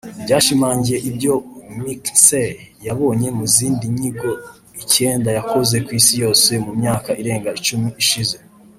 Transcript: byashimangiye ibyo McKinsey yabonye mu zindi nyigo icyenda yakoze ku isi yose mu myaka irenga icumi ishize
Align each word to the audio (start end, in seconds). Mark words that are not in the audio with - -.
byashimangiye 0.23 0.97
ibyo 1.09 1.33
McKinsey 1.81 2.51
yabonye 2.87 3.27
mu 3.37 3.45
zindi 3.55 3.85
nyigo 3.97 4.31
icyenda 4.81 5.29
yakoze 5.37 5.75
ku 5.85 5.91
isi 5.99 6.13
yose 6.23 6.51
mu 6.65 6.71
myaka 6.79 7.09
irenga 7.21 7.49
icumi 7.59 7.89
ishize 8.03 8.37